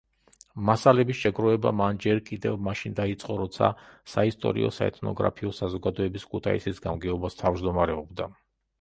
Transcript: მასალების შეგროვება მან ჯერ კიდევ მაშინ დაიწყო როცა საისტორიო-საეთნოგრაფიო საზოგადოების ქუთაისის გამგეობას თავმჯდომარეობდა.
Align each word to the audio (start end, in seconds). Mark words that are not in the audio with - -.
მასალების 0.69 1.19
შეგროვება 1.25 1.73
მან 1.81 1.99
ჯერ 2.05 2.21
კიდევ 2.31 2.57
მაშინ 2.69 2.97
დაიწყო 3.01 3.37
როცა 3.43 3.71
საისტორიო-საეთნოგრაფიო 4.15 5.55
საზოგადოების 5.63 6.29
ქუთაისის 6.35 6.87
გამგეობას 6.91 7.43
თავმჯდომარეობდა. 7.45 8.35